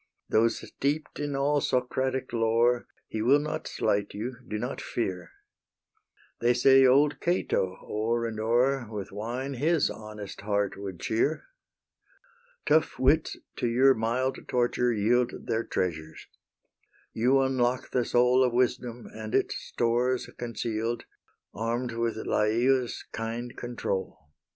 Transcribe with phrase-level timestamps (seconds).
[0.29, 5.29] Though steep'd in all Socratic lore He will not slight you; do not fear.
[6.39, 11.43] They say old Cato o'er and o'er With wine his honest heart would cheer.
[12.65, 16.25] Tough wits to your mild torture yield Their treasures;
[17.13, 21.05] you unlock the soul Of wisdom and its stores conceal'd,
[21.53, 24.17] Arm'd with Lyaeus' kind control.